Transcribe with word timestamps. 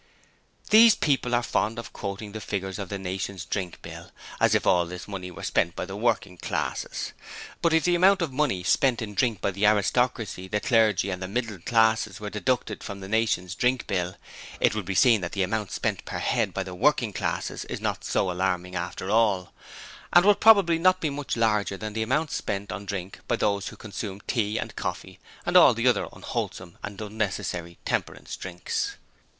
These 0.71 0.95
people 0.95 1.35
are 1.35 1.43
fond 1.43 1.77
of 1.77 1.93
quoting 1.93 2.31
the 2.31 2.41
figures 2.41 2.79
of 2.79 2.89
the 2.89 2.97
'Nation's 2.97 3.45
Drink 3.45 3.79
Bill,' 3.83 4.09
as 4.39 4.55
if 4.55 4.65
all 4.65 4.87
this 4.87 5.07
money 5.07 5.29
were 5.29 5.43
spent 5.43 5.75
by 5.75 5.85
the 5.85 5.95
working 5.95 6.37
classes! 6.37 7.13
But 7.61 7.71
if 7.71 7.83
the 7.83 7.93
amount 7.93 8.23
of 8.23 8.33
money 8.33 8.63
spent 8.63 9.03
in 9.03 9.13
drink 9.13 9.41
by 9.41 9.51
the 9.51 9.67
'aristocracy', 9.67 10.47
the 10.47 10.59
clergy 10.59 11.11
and 11.11 11.21
the 11.21 11.27
middle 11.27 11.59
classes 11.59 12.19
were 12.19 12.31
deducted 12.31 12.83
from 12.83 12.99
the 12.99 13.07
'Nation's 13.07 13.53
Drink 13.53 13.85
Bill', 13.85 14.15
it 14.59 14.73
would 14.73 14.85
be 14.85 14.95
seen 14.95 15.21
that 15.21 15.33
the 15.33 15.43
amount 15.43 15.69
spent 15.71 16.03
per 16.03 16.17
head 16.17 16.51
by 16.51 16.63
the 16.63 16.73
working 16.73 17.13
classes 17.13 17.63
is 17.65 17.79
not 17.79 18.03
so 18.03 18.31
alarming 18.31 18.75
after 18.75 19.11
all; 19.11 19.53
and 20.11 20.25
would 20.25 20.39
probably 20.39 20.79
not 20.79 20.99
be 20.99 21.11
much 21.11 21.37
larger 21.37 21.77
than 21.77 21.93
the 21.93 22.01
amount 22.01 22.31
spent 22.31 22.71
on 22.71 22.87
drink 22.87 23.19
by 23.27 23.35
those 23.35 23.67
who 23.67 23.75
consume 23.75 24.19
tea 24.21 24.57
and 24.57 24.75
coffee 24.75 25.19
and 25.45 25.55
all 25.55 25.75
the 25.75 25.87
other 25.87 26.07
unwholesome 26.11 26.79
and 26.81 26.99
unnecessary 26.99 27.77
'temperance' 27.85 28.35
drinks. 28.35 28.95